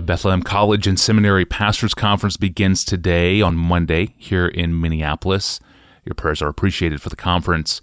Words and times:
The 0.00 0.06
Bethlehem 0.06 0.42
College 0.42 0.86
and 0.86 0.98
Seminary 0.98 1.44
Pastors 1.44 1.92
Conference 1.92 2.38
begins 2.38 2.86
today 2.86 3.42
on 3.42 3.54
Monday 3.54 4.14
here 4.16 4.46
in 4.46 4.80
Minneapolis. 4.80 5.60
Your 6.06 6.14
prayers 6.14 6.40
are 6.40 6.48
appreciated 6.48 7.02
for 7.02 7.10
the 7.10 7.16
conference. 7.16 7.82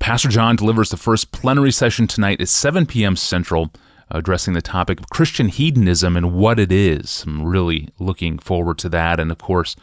Pastor 0.00 0.30
John 0.30 0.56
delivers 0.56 0.90
the 0.90 0.96
first 0.96 1.30
plenary 1.30 1.70
session 1.70 2.08
tonight 2.08 2.40
at 2.40 2.48
7 2.48 2.86
p.m. 2.86 3.14
Central, 3.14 3.72
addressing 4.10 4.54
the 4.54 4.62
topic 4.62 4.98
of 4.98 5.10
Christian 5.10 5.46
hedonism 5.46 6.16
and 6.16 6.32
what 6.32 6.58
it 6.58 6.72
is. 6.72 7.22
I'm 7.24 7.44
really 7.44 7.88
looking 8.00 8.40
forward 8.40 8.78
to 8.78 8.88
that. 8.88 9.20
And 9.20 9.30
of 9.30 9.38
course, 9.38 9.76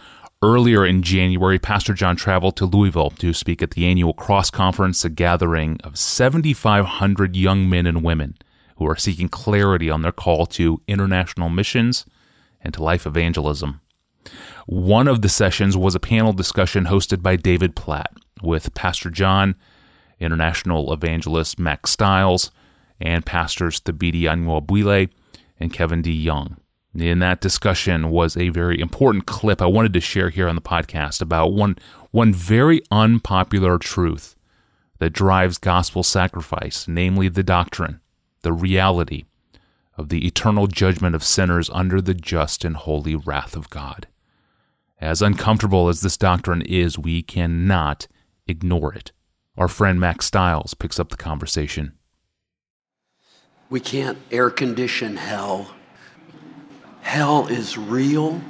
earlier 0.43 0.85
in 0.85 1.03
January, 1.03 1.57
Pastor 1.57 1.93
John 1.93 2.17
traveled 2.17 2.57
to 2.57 2.65
Louisville 2.65 3.11
to 3.11 3.31
speak 3.31 3.61
at 3.61 3.71
the 3.71 3.85
annual 3.85 4.13
Cross 4.13 4.49
Conference, 4.49 5.05
a 5.05 5.09
gathering 5.09 5.79
of 5.85 5.97
7,500 5.97 7.37
young 7.37 7.69
men 7.69 7.85
and 7.85 8.03
women 8.03 8.35
who 8.81 8.89
are 8.89 8.95
seeking 8.95 9.29
clarity 9.29 9.91
on 9.91 10.01
their 10.01 10.11
call 10.11 10.47
to 10.47 10.81
international 10.87 11.49
missions 11.49 12.03
and 12.61 12.73
to 12.73 12.81
life 12.81 13.05
evangelism. 13.05 13.79
One 14.65 15.07
of 15.07 15.21
the 15.21 15.29
sessions 15.29 15.77
was 15.77 15.93
a 15.93 15.99
panel 15.99 16.33
discussion 16.33 16.85
hosted 16.85 17.21
by 17.21 17.35
David 17.35 17.75
Platt 17.75 18.11
with 18.41 18.73
Pastor 18.73 19.11
John, 19.11 19.53
international 20.19 20.91
evangelist 20.91 21.59
Mack 21.59 21.85
Stiles, 21.85 22.49
and 22.99 23.23
pastors 23.23 23.79
Thabiti 23.79 24.23
Anyabwile 24.23 25.11
and 25.59 25.71
Kevin 25.71 26.01
DeYoung. 26.01 26.57
In 26.95 27.19
that 27.19 27.39
discussion 27.39 28.09
was 28.09 28.35
a 28.35 28.49
very 28.49 28.79
important 28.81 29.27
clip 29.27 29.61
I 29.61 29.67
wanted 29.67 29.93
to 29.93 30.01
share 30.01 30.29
here 30.29 30.47
on 30.47 30.55
the 30.55 30.61
podcast 30.61 31.21
about 31.21 31.53
one, 31.53 31.77
one 32.09 32.33
very 32.33 32.81
unpopular 32.89 33.77
truth 33.77 34.35
that 34.97 35.13
drives 35.13 35.59
gospel 35.59 36.01
sacrifice, 36.01 36.87
namely 36.87 37.29
the 37.29 37.43
doctrine 37.43 38.01
the 38.43 38.53
reality 38.53 39.25
of 39.97 40.09
the 40.09 40.25
eternal 40.25 40.67
judgment 40.67 41.15
of 41.15 41.23
sinners 41.23 41.69
under 41.73 42.01
the 42.01 42.13
just 42.13 42.63
and 42.65 42.75
holy 42.75 43.15
wrath 43.15 43.55
of 43.55 43.69
God. 43.69 44.07
As 44.99 45.21
uncomfortable 45.21 45.89
as 45.89 46.01
this 46.01 46.17
doctrine 46.17 46.61
is, 46.61 46.97
we 46.97 47.21
cannot 47.21 48.07
ignore 48.47 48.93
it. 48.93 49.11
Our 49.57 49.67
friend 49.67 49.99
Mack 49.99 50.21
Stiles 50.21 50.73
picks 50.73 50.99
up 50.99 51.09
the 51.09 51.17
conversation. 51.17 51.93
We 53.69 53.79
can't 53.79 54.17
air 54.31 54.49
condition 54.49 55.17
hell. 55.17 55.73
Hell 57.01 57.47
is 57.47 57.77
real, 57.77 58.41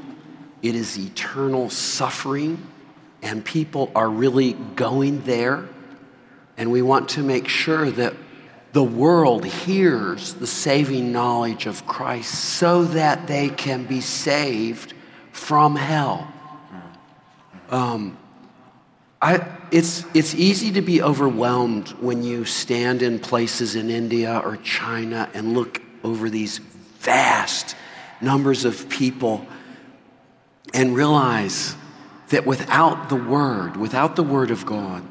it 0.61 0.75
is 0.75 0.99
eternal 0.99 1.69
suffering, 1.69 2.67
and 3.21 3.45
people 3.45 3.91
are 3.95 4.09
really 4.09 4.53
going 4.75 5.21
there. 5.21 5.67
And 6.57 6.71
we 6.71 6.81
want 6.81 7.07
to 7.09 7.23
make 7.23 7.47
sure 7.47 7.89
that 7.91 8.13
the 8.73 8.83
world 8.83 9.45
hears 9.45 10.33
the 10.35 10.47
saving 10.47 11.11
knowledge 11.11 11.65
of 11.65 11.85
Christ 11.85 12.33
so 12.33 12.85
that 12.85 13.27
they 13.27 13.49
can 13.49 13.83
be 13.85 14.01
saved 14.01 14.93
from 15.31 15.75
hell. 15.75 16.31
Um, 17.69 18.17
I, 19.21 19.45
it's, 19.71 20.05
it's 20.13 20.33
easy 20.33 20.71
to 20.73 20.81
be 20.81 21.01
overwhelmed 21.01 21.89
when 21.99 22.23
you 22.23 22.45
stand 22.45 23.01
in 23.01 23.19
places 23.19 23.75
in 23.75 23.89
India 23.89 24.41
or 24.43 24.57
China 24.57 25.29
and 25.33 25.53
look 25.53 25.81
over 26.03 26.29
these 26.29 26.57
vast 26.99 27.75
numbers 28.19 28.65
of 28.65 28.89
people 28.89 29.45
and 30.73 30.95
realize 30.95 31.75
that 32.29 32.45
without 32.45 33.09
the 33.09 33.15
Word, 33.15 33.77
without 33.77 34.15
the 34.15 34.23
Word 34.23 34.51
of 34.51 34.65
God, 34.65 35.03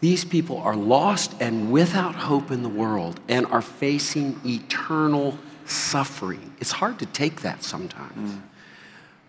these 0.00 0.24
people 0.24 0.58
are 0.58 0.76
lost 0.76 1.34
and 1.40 1.70
without 1.70 2.14
hope 2.14 2.50
in 2.50 2.62
the 2.62 2.68
world 2.68 3.20
and 3.28 3.46
are 3.46 3.62
facing 3.62 4.40
eternal 4.44 5.38
suffering. 5.66 6.54
It's 6.58 6.72
hard 6.72 6.98
to 7.00 7.06
take 7.06 7.42
that 7.42 7.62
sometimes, 7.62 8.32
mm. 8.32 8.42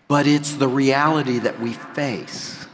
but 0.08 0.27
it's 0.27 0.55
the 0.55 0.67
reality 0.67 1.39
that 1.39 1.59
we 1.59 1.73
face. 1.73 2.65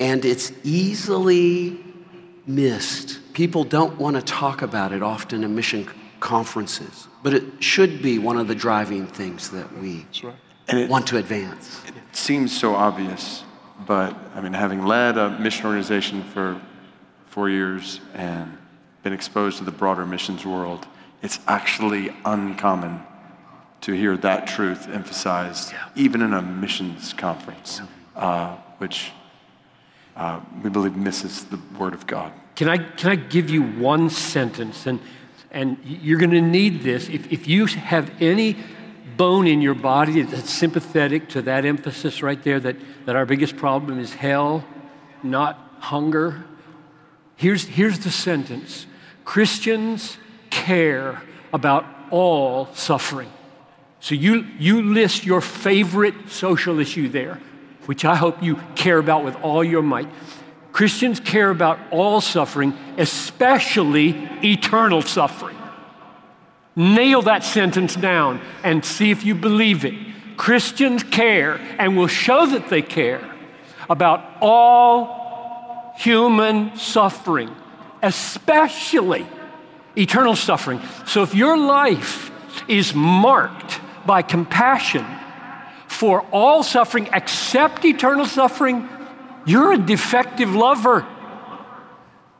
And 0.00 0.24
it's 0.24 0.52
easily 0.64 1.78
missed. 2.46 3.20
People 3.32 3.64
don't 3.64 3.98
want 3.98 4.16
to 4.16 4.22
talk 4.22 4.62
about 4.62 4.92
it 4.92 5.02
often 5.02 5.44
in 5.44 5.54
mission 5.54 5.88
conferences, 6.20 7.06
but 7.22 7.34
it 7.34 7.44
should 7.62 8.02
be 8.02 8.18
one 8.18 8.38
of 8.38 8.48
the 8.48 8.54
driving 8.54 9.06
things 9.06 9.50
that 9.50 9.70
we 9.78 10.06
right. 10.22 10.34
it, 10.68 10.88
want 10.88 11.06
to 11.08 11.18
advance. 11.18 11.82
It 11.86 12.16
seems 12.16 12.58
so 12.58 12.74
obvious, 12.74 13.44
but 13.86 14.16
I 14.34 14.40
mean, 14.40 14.54
having 14.54 14.84
led 14.84 15.18
a 15.18 15.38
mission 15.38 15.66
organization 15.66 16.22
for 16.24 16.60
four 17.34 17.50
years 17.50 18.00
and 18.14 18.56
been 19.02 19.12
exposed 19.12 19.58
to 19.58 19.64
the 19.64 19.72
broader 19.72 20.06
missions 20.06 20.46
world, 20.46 20.86
it's 21.20 21.40
actually 21.48 22.14
uncommon 22.24 23.02
to 23.80 23.90
hear 23.92 24.16
that 24.16 24.46
truth 24.46 24.88
emphasized, 24.88 25.72
yeah. 25.72 25.88
even 25.96 26.22
in 26.22 26.32
a 26.32 26.40
missions 26.40 27.12
conference, 27.12 27.80
uh, 28.14 28.54
which 28.78 29.10
uh, 30.14 30.38
we 30.62 30.70
believe 30.70 30.94
misses 30.94 31.42
the 31.46 31.58
Word 31.76 31.92
of 31.92 32.06
God. 32.06 32.32
Can 32.54 32.68
I, 32.68 32.78
can 32.78 33.10
I 33.10 33.16
give 33.16 33.50
you 33.50 33.64
one 33.64 34.10
sentence? 34.10 34.86
And, 34.86 35.00
and 35.50 35.76
you're 35.84 36.20
going 36.20 36.30
to 36.30 36.40
need 36.40 36.82
this. 36.82 37.08
If, 37.08 37.32
if 37.32 37.48
you 37.48 37.66
have 37.66 38.12
any 38.20 38.56
bone 39.16 39.48
in 39.48 39.60
your 39.60 39.74
body 39.74 40.22
that's 40.22 40.50
sympathetic 40.50 41.28
to 41.30 41.42
that 41.42 41.64
emphasis 41.64 42.22
right 42.22 42.40
there, 42.44 42.60
that, 42.60 42.76
that 43.06 43.16
our 43.16 43.26
biggest 43.26 43.56
problem 43.56 43.98
is 43.98 44.14
hell, 44.14 44.64
not 45.24 45.58
hunger, 45.80 46.44
Here's, 47.36 47.64
here's 47.64 47.98
the 48.00 48.10
sentence 48.10 48.86
Christians 49.24 50.18
care 50.50 51.22
about 51.52 51.86
all 52.10 52.72
suffering. 52.74 53.30
So 54.00 54.14
you, 54.14 54.46
you 54.58 54.82
list 54.82 55.24
your 55.24 55.40
favorite 55.40 56.28
social 56.28 56.78
issue 56.78 57.08
there, 57.08 57.40
which 57.86 58.04
I 58.04 58.16
hope 58.16 58.42
you 58.42 58.56
care 58.74 58.98
about 58.98 59.24
with 59.24 59.34
all 59.36 59.64
your 59.64 59.82
might. 59.82 60.08
Christians 60.72 61.20
care 61.20 61.50
about 61.50 61.78
all 61.90 62.20
suffering, 62.20 62.76
especially 62.98 64.10
eternal 64.42 65.02
suffering. 65.02 65.56
Nail 66.76 67.22
that 67.22 67.44
sentence 67.44 67.94
down 67.94 68.40
and 68.62 68.84
see 68.84 69.10
if 69.10 69.24
you 69.24 69.34
believe 69.34 69.84
it. 69.84 69.94
Christians 70.36 71.02
care 71.04 71.54
and 71.78 71.96
will 71.96 72.08
show 72.08 72.44
that 72.46 72.68
they 72.68 72.82
care 72.82 73.34
about 73.88 74.24
all 74.40 75.23
human 75.96 76.76
suffering, 76.76 77.54
especially 78.02 79.26
eternal 79.96 80.36
suffering. 80.36 80.80
So 81.06 81.22
if 81.22 81.34
your 81.34 81.56
life 81.56 82.30
is 82.68 82.94
marked 82.94 83.80
by 84.06 84.22
compassion 84.22 85.06
for 85.86 86.22
all 86.32 86.62
suffering 86.62 87.08
except 87.12 87.84
eternal 87.84 88.26
suffering, 88.26 88.88
you're 89.46 89.72
a 89.72 89.78
defective 89.78 90.54
lover. 90.54 91.06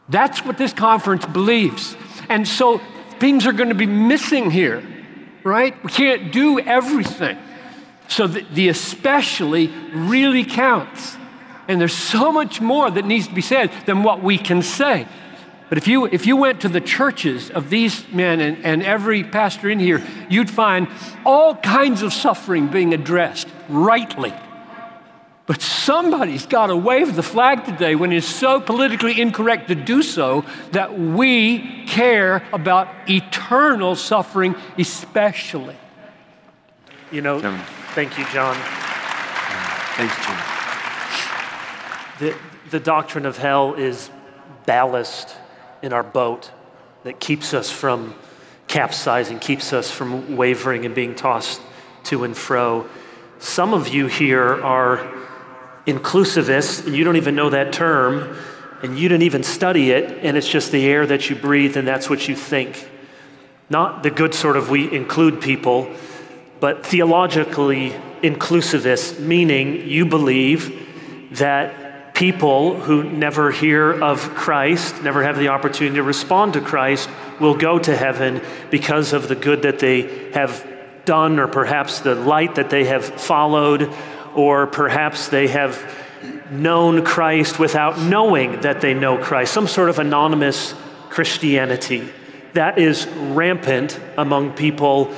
That's 0.09 0.45
what 0.45 0.59
this 0.59 0.73
conference 0.73 1.25
believes. 1.27 1.97
And 2.29 2.47
so 2.47 2.81
things 3.19 3.47
are 3.47 3.53
going 3.53 3.69
to 3.71 3.75
be 3.75 3.87
missing 3.87 4.51
here, 4.51 4.83
right? 5.45 5.83
We 5.85 5.91
can't 5.91 6.33
do 6.33 6.59
everything. 6.59 7.39
So 8.09 8.27
the, 8.27 8.41
the 8.53 8.69
especially 8.69 9.69
really 9.93 10.45
counts. 10.45 11.17
And 11.69 11.81
there's 11.81 11.95
so 11.95 12.31
much 12.33 12.61
more 12.61 12.91
that 12.91 13.05
needs 13.05 13.29
to 13.29 13.35
be 13.35 13.41
said 13.41 13.71
than 13.87 14.03
what 14.03 14.23
we 14.23 14.39
can 14.39 14.63
say. 14.63 15.07
But 15.69 15.79
if 15.79 15.89
you, 15.89 16.07
if 16.07 16.27
you 16.27 16.37
went 16.37 16.61
to 16.61 16.69
the 16.69 16.81
churches 16.81 17.51
of 17.51 17.71
these 17.71 18.07
men 18.13 18.41
and, 18.41 18.65
and 18.65 18.83
every 18.83 19.25
pastor 19.25 19.71
in 19.71 19.79
here, 19.79 20.03
you'd 20.29 20.51
find 20.51 20.89
all 21.25 21.57
kinds 21.57 22.03
of 22.03 22.13
suffering 22.13 22.69
being 22.69 22.93
addressed 22.93 23.49
rightly. 23.69 24.33
But 25.47 25.61
somebody's 25.61 26.47
got 26.47 26.69
to 26.69 26.77
wave 26.77 27.17
the 27.17 27.23
flag 27.23 27.65
today 27.65 27.97
when 27.97 28.13
it's 28.13 28.27
so 28.27 28.61
politically 28.61 29.21
incorrect 29.21 29.69
to 29.69 29.75
do 29.75 30.03
so 30.03 30.45
that 30.73 30.99
we 30.99 31.85
care 31.87 32.47
about 32.53 32.89
eternal 33.09 33.95
suffering, 33.95 34.55
especially. 34.79 35.77
You 37.13 37.21
know, 37.21 37.41
thank 37.95 38.19
you, 38.19 38.25
John. 38.33 38.57
Thanks, 39.97 40.27
Jim. 40.27 40.54
The, 42.21 42.37
the 42.71 42.79
doctrine 42.79 43.27
of 43.27 43.37
hell 43.37 43.75
is 43.75 44.09
ballast 44.67 45.37
in 45.83 45.93
our 45.93 46.05
boat 46.05 46.51
that 47.03 47.19
keeps 47.19 47.53
us 47.53 47.71
from 47.71 48.15
capsizing, 48.69 49.41
keeps 49.41 49.73
us 49.73 49.91
from 49.91 50.37
wavering 50.37 50.87
and 50.87 50.95
being 50.95 51.17
tossed 51.17 51.61
to 52.05 52.23
and 52.23 52.37
fro. 52.37 52.89
Some 53.41 53.75
of 53.75 53.89
you 53.89 54.07
here 54.07 54.63
are 54.65 55.13
inclusivists, 55.87 56.87
and 56.87 56.95
you 56.95 57.03
don't 57.03 57.17
even 57.17 57.35
know 57.35 57.51
that 57.51 57.73
term, 57.73 58.37
and 58.83 58.99
you 58.99 59.09
didn't 59.09 59.25
even 59.25 59.43
study 59.43 59.91
it, 59.91 60.25
and 60.25 60.37
it's 60.37 60.49
just 60.49 60.71
the 60.71 60.87
air 60.87 61.05
that 61.07 61.29
you 61.29 61.37
breathe, 61.37 61.77
and 61.77 61.87
that's 61.87 62.09
what 62.09 62.29
you 62.29 62.37
think. 62.37 62.89
Not 63.69 64.03
the 64.03 64.11
good 64.11 64.35
sort 64.35 64.57
of 64.57 64.71
we 64.71 64.91
include 64.91 65.41
people, 65.41 65.93
but 66.61 66.87
theologically 66.87 67.91
inclusivist, 68.23 69.19
meaning 69.19 69.89
you 69.89 70.07
believe 70.07 70.81
that 71.33 71.84
people 72.15 72.79
who 72.79 73.03
never 73.03 73.51
hear 73.51 73.93
of 73.93 74.21
Christ, 74.35 75.03
never 75.03 75.25
have 75.25 75.37
the 75.37 75.49
opportunity 75.49 75.97
to 75.97 76.03
respond 76.03 76.55
to 76.55 76.61
Christ, 76.61 77.11
will 77.41 77.57
go 77.57 77.79
to 77.79 77.97
heaven 77.97 78.41
because 78.71 79.13
of 79.13 79.27
the 79.29 79.35
good 79.35 79.63
that 79.63 79.81
they 79.81 80.31
have 80.31 80.67
done, 81.05 81.39
or 81.39 81.49
perhaps 81.49 82.01
the 82.01 82.15
light 82.15 82.55
that 82.55 82.71
they 82.71 82.85
have 82.85 83.05
followed, 83.05 83.93
or 84.35 84.67
perhaps 84.69 85.29
they 85.29 85.49
have 85.49 85.85
known 86.51 87.05
Christ 87.05 87.59
without 87.59 87.99
knowing 87.99 88.61
that 88.61 88.81
they 88.81 88.95
know 88.95 89.19
Christ, 89.19 89.53
some 89.53 89.67
sort 89.67 89.91
of 89.91 89.99
anonymous 89.99 90.75
Christianity. 91.11 92.09
That 92.53 92.79
is 92.79 93.07
rampant 93.09 93.99
among 94.17 94.53
people 94.53 95.13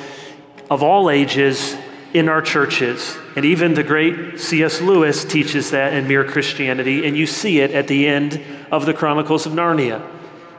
of 0.71 0.83
all 0.83 1.11
ages 1.11 1.77
in 2.17 2.29
our 2.29 2.41
churches. 2.41 3.17
And 3.37 3.45
even 3.45 3.75
the 3.75 3.83
great 3.83 4.41
C.S. 4.41 4.81
Lewis 4.81 5.25
teaches 5.25 5.71
that 5.73 5.93
in 5.93 6.09
Mere 6.09 6.25
Christianity, 6.25 7.07
and 7.07 7.17
you 7.17 7.27
see 7.27 7.61
it 7.61 7.73
at 7.73 7.89
the 7.89 8.07
end 8.07 8.43
of 8.71 8.87
the 8.87 8.95
Chronicles 8.95 9.47
of 9.47 9.53
Narnia. 9.53 10.05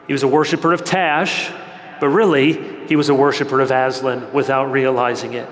He 0.05 0.13
was 0.13 0.23
a 0.23 0.27
worshiper 0.27 0.73
of 0.73 0.83
Tash, 0.83 1.51
but 1.99 2.09
really, 2.09 2.85
he 2.87 2.95
was 2.95 3.09
a 3.09 3.15
worshiper 3.15 3.59
of 3.59 3.71
Aslan 3.71 4.31
without 4.33 4.71
realizing 4.71 5.33
it. 5.33 5.49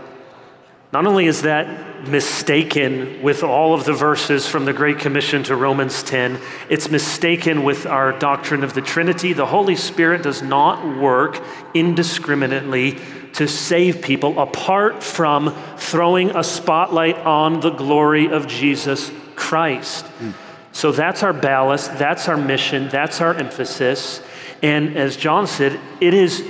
Not 0.93 1.07
only 1.07 1.25
is 1.25 1.41
that 1.41 2.07
mistaken 2.07 3.21
with 3.21 3.43
all 3.43 3.73
of 3.73 3.83
the 3.83 3.91
verses 3.91 4.47
from 4.47 4.65
the 4.65 4.71
Great 4.71 4.99
Commission 4.99 5.43
to 5.43 5.55
Romans 5.55 6.03
10, 6.03 6.39
it's 6.69 6.89
mistaken 6.89 7.63
with 7.63 7.85
our 7.85 8.17
doctrine 8.17 8.63
of 8.63 8.73
the 8.73 8.81
Trinity. 8.81 9.33
The 9.33 9.47
Holy 9.47 9.75
Spirit 9.75 10.23
does 10.23 10.41
not 10.41 10.97
work 10.97 11.43
indiscriminately 11.73 12.99
to 13.35 13.47
save 13.47 14.01
people 14.01 14.39
apart 14.39 15.03
from 15.03 15.53
throwing 15.77 16.31
a 16.35 16.43
spotlight 16.43 17.17
on 17.17 17.59
the 17.59 17.69
glory 17.69 18.27
of 18.31 18.47
Jesus 18.47 19.11
Christ. 19.35 20.05
Mm. 20.19 20.33
So 20.71 20.91
that's 20.91 21.23
our 21.23 21.33
ballast, 21.33 21.97
that's 21.97 22.27
our 22.27 22.37
mission, 22.37 22.89
that's 22.89 23.21
our 23.21 23.33
emphasis. 23.33 24.21
And 24.61 24.97
as 24.97 25.17
John 25.17 25.47
said, 25.47 25.79
it 26.01 26.13
is 26.13 26.43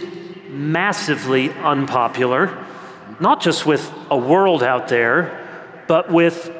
massively 0.49 1.49
unpopular, 1.51 2.65
not 3.19 3.41
just 3.41 3.65
with 3.65 3.91
a 4.09 4.17
world 4.17 4.63
out 4.63 4.87
there, 4.87 5.43
but 5.87 6.11
with 6.11 6.51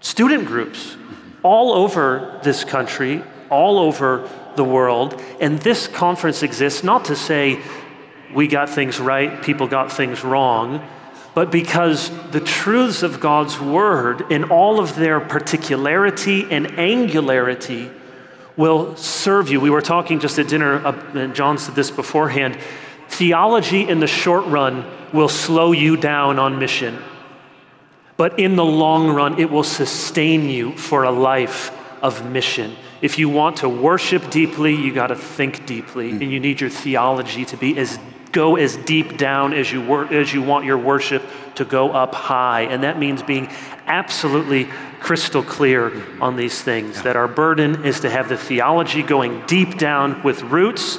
student 0.00 0.46
groups 0.46 0.96
all 1.42 1.72
over 1.72 2.40
this 2.42 2.64
country, 2.64 3.22
all 3.50 3.78
over 3.78 4.28
the 4.56 4.64
world. 4.64 5.20
And 5.40 5.58
this 5.58 5.88
conference 5.88 6.42
exists 6.42 6.82
not 6.84 7.06
to 7.06 7.16
say 7.16 7.60
we 8.34 8.46
got 8.46 8.70
things 8.70 8.98
right, 8.98 9.42
people 9.42 9.66
got 9.66 9.92
things 9.92 10.24
wrong, 10.24 10.86
but 11.34 11.50
because 11.50 12.10
the 12.30 12.40
truths 12.40 13.02
of 13.02 13.20
God's 13.20 13.58
word, 13.58 14.30
in 14.30 14.44
all 14.44 14.80
of 14.80 14.94
their 14.94 15.20
particularity 15.20 16.46
and 16.50 16.78
angularity, 16.78 17.90
will 18.56 18.96
serve 18.96 19.48
you. 19.50 19.60
We 19.60 19.70
were 19.70 19.80
talking 19.80 20.20
just 20.20 20.38
at 20.38 20.48
dinner, 20.48 20.84
uh, 20.84 20.92
and 21.14 21.34
John 21.34 21.56
said 21.56 21.74
this 21.74 21.90
beforehand. 21.90 22.58
Theology 23.08 23.88
in 23.88 24.00
the 24.00 24.06
short 24.06 24.46
run 24.46 24.84
will 25.12 25.28
slow 25.28 25.72
you 25.72 25.96
down 25.96 26.38
on 26.38 26.58
mission, 26.58 26.98
but 28.16 28.38
in 28.38 28.56
the 28.56 28.64
long 28.64 29.10
run, 29.10 29.40
it 29.40 29.50
will 29.50 29.64
sustain 29.64 30.48
you 30.48 30.76
for 30.76 31.04
a 31.04 31.10
life 31.10 31.70
of 32.02 32.30
mission. 32.30 32.76
If 33.00 33.18
you 33.18 33.28
want 33.28 33.58
to 33.58 33.68
worship 33.68 34.30
deeply, 34.30 34.74
you 34.74 34.92
got 34.92 35.08
to 35.08 35.16
think 35.16 35.66
deeply, 35.66 36.10
and 36.10 36.30
you 36.30 36.40
need 36.40 36.60
your 36.60 36.70
theology 36.70 37.44
to 37.46 37.56
be 37.56 37.78
as 37.78 37.98
go 38.32 38.56
as 38.56 38.76
deep 38.78 39.18
down 39.18 39.52
as 39.52 39.70
you, 39.70 39.82
wor- 39.82 40.12
as 40.12 40.32
you 40.32 40.42
want 40.42 40.64
your 40.64 40.78
worship 40.78 41.22
to 41.54 41.64
go 41.64 41.92
up 41.92 42.14
high. 42.14 42.62
And 42.62 42.82
that 42.82 42.98
means 42.98 43.22
being 43.22 43.48
absolutely 43.86 44.64
crystal 45.00 45.42
clear 45.42 45.92
on 46.20 46.36
these 46.36 46.60
things. 46.62 47.02
That 47.02 47.14
our 47.14 47.28
burden 47.28 47.84
is 47.84 48.00
to 48.00 48.10
have 48.10 48.28
the 48.28 48.36
theology 48.36 49.02
going 49.02 49.44
deep 49.46 49.76
down 49.78 50.22
with 50.22 50.42
roots 50.42 50.98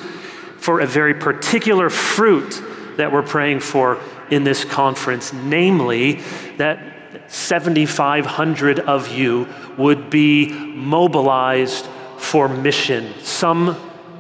for 0.58 0.80
a 0.80 0.86
very 0.86 1.16
particular 1.16 1.90
fruit 1.90 2.62
that 2.98 3.12
we're 3.12 3.24
praying 3.24 3.60
for 3.60 4.00
in 4.30 4.44
this 4.44 4.64
conference, 4.64 5.34
namely 5.34 6.22
that 6.58 6.94
7,500 7.28 8.80
of 8.80 9.12
you 9.12 9.48
would 9.78 10.10
be 10.10 10.52
mobilized 10.52 11.86
for 12.18 12.48
mission, 12.48 13.14
some 13.22 13.76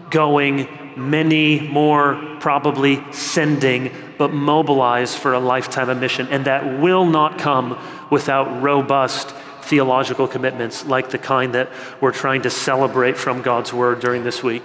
going 0.09 0.67
many 0.97 1.59
more 1.59 2.15
probably 2.39 3.03
sending, 3.11 3.91
but 4.17 4.33
mobilize 4.33 5.15
for 5.15 5.33
a 5.33 5.39
lifetime 5.39 5.89
of 5.89 5.99
mission. 5.99 6.27
And 6.29 6.45
that 6.45 6.79
will 6.79 7.05
not 7.05 7.39
come 7.39 7.77
without 8.09 8.61
robust 8.61 9.29
theological 9.61 10.27
commitments 10.27 10.85
like 10.85 11.09
the 11.09 11.17
kind 11.17 11.55
that 11.55 11.69
we're 12.01 12.11
trying 12.11 12.41
to 12.41 12.49
celebrate 12.49 13.17
from 13.17 13.41
God's 13.41 13.73
Word 13.73 13.99
during 13.99 14.23
this 14.23 14.43
week. 14.43 14.63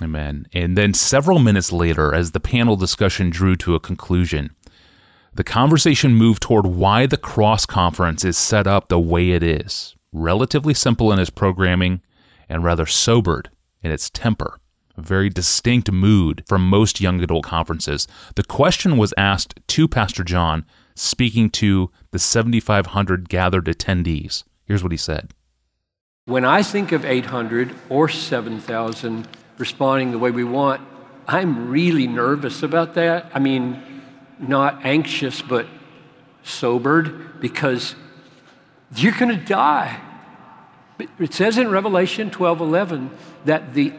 Amen. 0.00 0.46
And 0.52 0.76
then 0.76 0.94
several 0.94 1.38
minutes 1.38 1.72
later, 1.72 2.14
as 2.14 2.30
the 2.30 2.40
panel 2.40 2.76
discussion 2.76 3.30
drew 3.30 3.56
to 3.56 3.74
a 3.74 3.80
conclusion, 3.80 4.54
the 5.34 5.44
conversation 5.44 6.14
moved 6.14 6.42
toward 6.42 6.66
why 6.66 7.06
the 7.06 7.16
Cross 7.16 7.66
Conference 7.66 8.24
is 8.24 8.36
set 8.36 8.66
up 8.66 8.88
the 8.88 9.00
way 9.00 9.30
it 9.30 9.42
is 9.42 9.94
relatively 10.12 10.74
simple 10.74 11.10
in 11.10 11.18
its 11.18 11.30
programming 11.30 12.02
and 12.48 12.62
rather 12.62 12.84
sobered 12.86 13.50
in 13.82 13.90
its 13.90 14.10
temper 14.10 14.58
very 14.96 15.30
distinct 15.30 15.90
mood 15.90 16.44
from 16.46 16.68
most 16.68 17.00
young 17.00 17.22
adult 17.22 17.44
conferences. 17.44 18.06
The 18.34 18.44
question 18.44 18.96
was 18.96 19.14
asked 19.16 19.60
to 19.68 19.88
Pastor 19.88 20.24
John, 20.24 20.64
speaking 20.94 21.50
to 21.50 21.90
the 22.10 22.18
7,500 22.18 23.28
gathered 23.28 23.66
attendees. 23.66 24.44
Here's 24.64 24.82
what 24.82 24.92
he 24.92 24.98
said 24.98 25.32
When 26.26 26.44
I 26.44 26.62
think 26.62 26.92
of 26.92 27.04
800 27.04 27.74
or 27.88 28.08
7,000 28.08 29.28
responding 29.58 30.10
the 30.10 30.18
way 30.18 30.30
we 30.30 30.44
want, 30.44 30.80
I'm 31.26 31.70
really 31.70 32.06
nervous 32.06 32.62
about 32.62 32.94
that. 32.94 33.30
I 33.32 33.38
mean, 33.38 34.02
not 34.38 34.84
anxious, 34.84 35.40
but 35.40 35.66
sobered 36.42 37.40
because 37.40 37.94
you're 38.96 39.12
going 39.12 39.36
to 39.36 39.44
die. 39.44 40.00
It 41.18 41.32
says 41.32 41.58
in 41.58 41.70
Revelation 41.70 42.30
12 42.30 42.60
11 42.60 43.10
that 43.44 43.74
the 43.74 43.92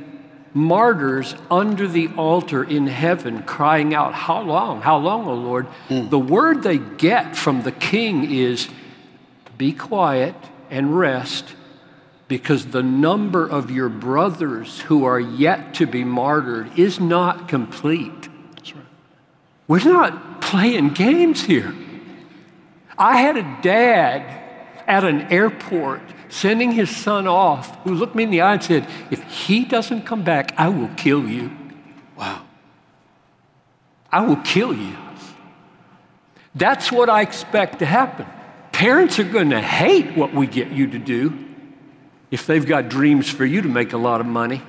martyrs 0.54 1.36
under 1.50 1.88
the 1.88 2.10
altar 2.16 2.64
in 2.64 2.88
heaven 2.88 3.44
crying 3.44 3.94
out, 3.94 4.14
How 4.14 4.42
long? 4.42 4.82
How 4.82 4.98
long, 4.98 5.28
O 5.28 5.34
Lord? 5.34 5.68
Mm. 5.90 6.10
The 6.10 6.20
word 6.20 6.64
they 6.64 6.78
get 6.78 7.36
from 7.36 7.64
the 7.64 7.72
king 7.72 8.32
is, 8.32 8.70
Be 9.58 9.74
quiet 9.74 10.36
and 10.70 10.98
rest, 10.98 11.56
because 12.28 12.68
the 12.68 12.84
number 12.84 13.48
of 13.48 13.72
your 13.72 13.90
brothers 13.90 14.82
who 14.82 15.06
are 15.06 15.20
yet 15.20 15.74
to 15.76 15.86
be 15.86 16.04
martyred 16.04 16.78
is 16.78 17.00
not 17.00 17.48
complete. 17.48 18.10
Right. 18.10 18.76
We're 19.68 19.84
not 19.84 20.42
playing 20.42 20.90
games 20.90 21.44
here. 21.44 21.76
I 22.98 23.18
had 23.18 23.38
a 23.38 23.60
dad 23.62 24.42
at 24.88 25.04
an 25.04 25.22
airport 25.32 26.02
sending 26.34 26.72
his 26.72 26.90
son 26.90 27.28
off, 27.28 27.84
who 27.84 27.94
looked 27.94 28.16
me 28.16 28.24
in 28.24 28.32
the 28.32 28.42
eye 28.42 28.54
and 28.54 28.64
said, 28.64 28.88
If 29.12 29.22
he 29.24 29.66
doesn't 29.66 30.02
come 30.02 30.24
back, 30.24 30.54
I 30.58 30.70
will 30.70 30.90
kill 30.98 31.28
you. 31.30 31.52
Wow. 32.18 32.44
I 34.12 34.26
will 34.26 34.38
kill 34.38 34.74
you. 34.74 34.98
That's 36.56 36.92
what 36.92 37.10
I 37.10 37.22
expect 37.22 37.80
to 37.80 37.86
happen. 37.86 38.26
Parents 38.72 39.20
are 39.20 39.24
going 39.24 39.52
to 39.52 39.62
hate 39.62 40.18
what 40.18 40.34
we 40.34 40.48
get 40.48 40.72
you 40.72 40.88
to 40.88 41.00
do 41.00 41.38
if 42.32 42.48
they've 42.48 42.66
got 42.66 42.90
dreams 42.90 43.30
for 43.30 43.46
you 43.46 43.62
to 43.62 43.70
make 43.70 43.94
a 43.94 43.98
lot 43.98 44.20
of 44.20 44.26
money. 44.26 44.64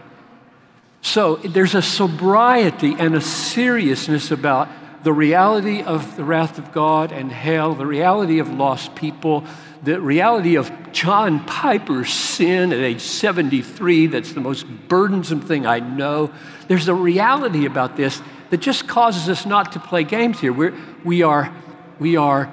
So 1.00 1.37
there's 1.37 1.75
a 1.75 1.83
sobriety 1.83 2.94
and 2.99 3.14
a 3.14 3.21
seriousness 3.21 4.30
about 4.30 4.68
the 5.02 5.12
reality 5.12 5.83
of 5.83 6.16
the 6.16 6.25
wrath 6.25 6.59
of 6.59 6.73
God 6.73 7.12
and 7.12 7.30
hell, 7.30 7.75
the 7.75 7.87
reality 7.87 8.38
of 8.38 8.50
lost 8.50 8.94
people, 8.94 9.44
the 9.85 10.00
reality 10.00 10.57
of 10.57 10.71
John 10.93 11.45
Piper's 11.45 12.12
sin 12.12 12.73
at 12.73 12.79
age 12.79 13.00
73, 13.03 14.07
that's 14.07 14.33
the 14.33 14.41
most 14.41 14.67
burdensome 14.88 15.43
thing 15.43 15.67
I 15.67 15.81
know. 15.81 16.33
There's 16.69 16.88
a 16.88 16.95
reality 16.95 17.67
about 17.67 17.97
this 17.97 18.23
that 18.50 18.59
just 18.59 18.88
causes 18.88 19.29
us 19.29 19.45
not 19.45 19.73
to 19.73 19.81
play 19.81 20.05
games 20.05 20.41
here. 20.41 20.53
We're, 20.53 20.75
we, 21.05 21.23
are, 21.23 21.55
we 21.99 22.17
are 22.17 22.53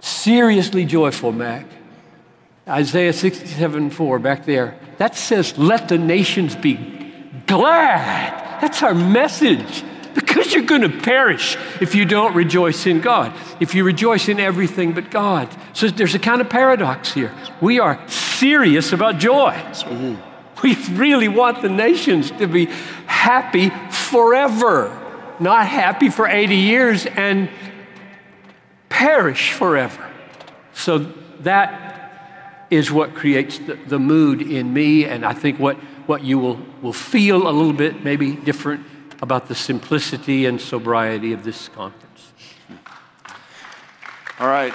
seriously 0.00 0.84
joyful, 0.84 1.30
Mack. 1.32 1.66
Isaiah 2.68 3.12
67 3.12 3.90
4, 3.90 4.18
back 4.18 4.44
there, 4.44 4.78
that 4.98 5.16
says, 5.16 5.56
Let 5.58 5.88
the 5.88 5.98
nations 5.98 6.56
be 6.56 6.74
glad. 7.46 8.60
That's 8.60 8.82
our 8.82 8.94
message 8.94 9.84
because 10.14 10.52
you're 10.52 10.64
going 10.64 10.82
to 10.82 11.00
perish 11.00 11.56
if 11.80 11.94
you 11.94 12.04
don't 12.04 12.34
rejoice 12.34 12.86
in 12.86 13.00
God, 13.00 13.32
if 13.60 13.74
you 13.74 13.84
rejoice 13.84 14.28
in 14.28 14.40
everything 14.40 14.92
but 14.92 15.10
God. 15.10 15.48
So 15.72 15.88
there's 15.88 16.14
a 16.14 16.18
kind 16.18 16.40
of 16.40 16.50
paradox 16.50 17.12
here. 17.12 17.34
We 17.60 17.78
are 17.78 18.06
serious 18.08 18.92
about 18.92 19.18
joy. 19.18 19.52
Mm-hmm. 19.52 20.30
We 20.62 20.76
really 20.96 21.28
want 21.28 21.62
the 21.62 21.68
nations 21.68 22.30
to 22.32 22.46
be 22.46 22.66
happy 23.06 23.70
forever, 23.90 24.96
not 25.40 25.66
happy 25.66 26.08
for 26.08 26.26
80 26.28 26.54
years 26.54 27.06
and 27.06 27.50
perish 28.88 29.52
forever. 29.52 30.08
So 30.72 30.98
that 31.40 32.66
is 32.70 32.90
what 32.90 33.14
creates 33.14 33.58
the, 33.58 33.74
the 33.74 33.98
mood 33.98 34.40
in 34.40 34.72
me, 34.72 35.04
and 35.04 35.26
I 35.26 35.34
think 35.34 35.58
what, 35.58 35.76
what 36.06 36.22
you 36.22 36.38
will, 36.38 36.58
will 36.80 36.92
feel 36.92 37.48
a 37.48 37.50
little 37.50 37.72
bit 37.72 38.04
maybe 38.04 38.34
different 38.34 38.86
about 39.22 39.46
the 39.46 39.54
simplicity 39.54 40.44
and 40.44 40.60
sobriety 40.60 41.32
of 41.32 41.44
this 41.44 41.68
conference. 41.68 42.32
All 44.38 44.48
right. 44.48 44.74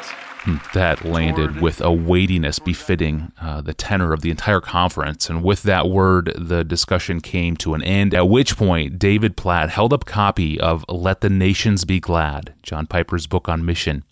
That 0.73 1.03
landed 1.03 1.59
with 1.59 1.81
a 1.81 1.91
weightiness 1.91 2.57
befitting 2.57 3.33
uh, 3.41 3.59
the 3.59 3.73
tenor 3.73 4.13
of 4.13 4.21
the 4.21 4.31
entire 4.31 4.61
conference. 4.61 5.29
And 5.29 5.43
with 5.43 5.63
that 5.63 5.89
word, 5.89 6.31
the 6.37 6.63
discussion 6.63 7.19
came 7.19 7.57
to 7.57 7.73
an 7.73 7.83
end, 7.83 8.13
at 8.13 8.29
which 8.29 8.55
point 8.55 8.97
David 8.97 9.35
Platt 9.35 9.69
held 9.69 9.91
up 9.91 10.03
a 10.03 10.05
copy 10.05 10.57
of 10.57 10.85
Let 10.87 11.19
the 11.19 11.29
Nations 11.29 11.83
Be 11.83 11.99
Glad, 11.99 12.53
John 12.63 12.87
Piper's 12.87 13.27
book 13.27 13.49
on 13.49 13.65
mission. 13.65 14.05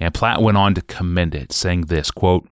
And 0.00 0.14
Platt 0.14 0.40
went 0.40 0.56
on 0.56 0.72
to 0.74 0.82
commend 0.82 1.34
it, 1.34 1.52
saying 1.52 1.82
this, 1.82 2.10
quote, 2.10 2.48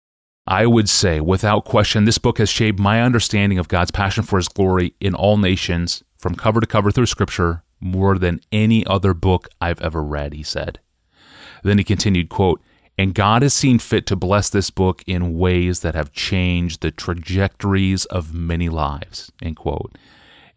I 0.45 0.65
would 0.65 0.89
say, 0.89 1.21
without 1.21 1.63
question, 1.63 2.03
this 2.03 2.17
book 2.17 2.39
has 2.39 2.49
shaped 2.49 2.79
my 2.79 3.01
understanding 3.01 3.57
of 3.57 3.69
God's 3.69 3.91
passion 3.91 4.23
for 4.23 4.37
his 4.37 4.49
glory 4.49 4.95
in 4.99 5.15
all 5.15 5.37
nations, 5.37 6.03
from 6.19 6.35
cover 6.35 6.59
to 6.59 6.67
cover 6.67 6.91
through 6.91 7.05
Scripture, 7.07 7.63
more 7.79 8.17
than 8.17 8.41
any 8.51 8.85
other 8.85 9.13
book 9.13 9.47
I've 9.61 9.81
ever 9.81 10.03
read, 10.03 10.33
he 10.33 10.43
said. 10.43 10.79
Then 11.63 11.77
he 11.77 11.83
continued, 11.83 12.29
quote, 12.29 12.61
and 12.97 13.15
God 13.15 13.43
has 13.43 13.53
seen 13.53 13.79
fit 13.79 14.05
to 14.07 14.17
bless 14.17 14.49
this 14.49 14.69
book 14.69 15.03
in 15.07 15.37
ways 15.37 15.79
that 15.79 15.95
have 15.95 16.11
changed 16.11 16.81
the 16.81 16.91
trajectories 16.91 18.03
of 18.05 18.33
many 18.33 18.67
lives. 18.67 19.31
End 19.41 19.55
quote. 19.55 19.97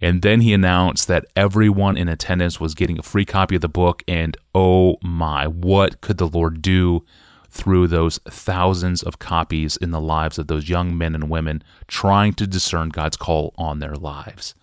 And 0.00 0.22
then 0.22 0.40
he 0.40 0.52
announced 0.52 1.06
that 1.06 1.26
everyone 1.36 1.96
in 1.96 2.08
attendance 2.08 2.58
was 2.58 2.74
getting 2.74 2.98
a 2.98 3.04
free 3.04 3.24
copy 3.24 3.54
of 3.54 3.60
the 3.60 3.68
book. 3.68 4.02
And 4.08 4.36
oh 4.52 4.96
my, 5.04 5.46
what 5.46 6.00
could 6.00 6.18
the 6.18 6.26
Lord 6.26 6.60
do 6.60 7.04
through 7.48 7.86
those 7.86 8.18
thousands 8.28 9.04
of 9.04 9.20
copies 9.20 9.76
in 9.76 9.92
the 9.92 10.00
lives 10.00 10.36
of 10.36 10.48
those 10.48 10.68
young 10.68 10.98
men 10.98 11.14
and 11.14 11.30
women 11.30 11.62
trying 11.86 12.32
to 12.32 12.48
discern 12.48 12.88
God's 12.88 13.16
call 13.16 13.54
on 13.56 13.78
their 13.78 13.94
lives? 13.94 14.56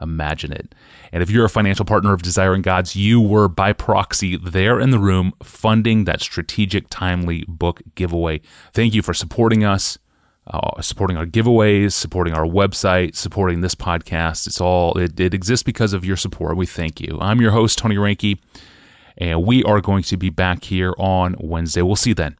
Imagine 0.00 0.52
it. 0.52 0.74
And 1.12 1.22
if 1.22 1.30
you're 1.30 1.44
a 1.44 1.50
financial 1.50 1.84
partner 1.84 2.12
of 2.12 2.22
Desiring 2.22 2.62
Gods, 2.62 2.96
you 2.96 3.20
were 3.20 3.48
by 3.48 3.72
proxy 3.72 4.36
there 4.36 4.80
in 4.80 4.90
the 4.90 4.98
room 4.98 5.32
funding 5.42 6.04
that 6.04 6.20
strategic, 6.20 6.88
timely 6.88 7.44
book 7.46 7.82
giveaway. 7.94 8.40
Thank 8.72 8.94
you 8.94 9.02
for 9.02 9.12
supporting 9.12 9.64
us, 9.64 9.98
uh, 10.46 10.80
supporting 10.80 11.16
our 11.16 11.26
giveaways, 11.26 11.92
supporting 11.92 12.34
our 12.34 12.46
website, 12.46 13.14
supporting 13.14 13.60
this 13.60 13.74
podcast. 13.74 14.46
It's 14.46 14.60
all, 14.60 14.96
it, 14.98 15.18
it 15.20 15.34
exists 15.34 15.62
because 15.62 15.92
of 15.92 16.04
your 16.04 16.16
support. 16.16 16.56
We 16.56 16.66
thank 16.66 17.00
you. 17.00 17.18
I'm 17.20 17.40
your 17.40 17.52
host, 17.52 17.78
Tony 17.78 17.96
Reinke, 17.96 18.38
and 19.18 19.44
we 19.44 19.62
are 19.64 19.80
going 19.80 20.02
to 20.04 20.16
be 20.16 20.30
back 20.30 20.64
here 20.64 20.94
on 20.98 21.36
Wednesday. 21.38 21.82
We'll 21.82 21.96
see 21.96 22.10
you 22.10 22.14
then. 22.14 22.39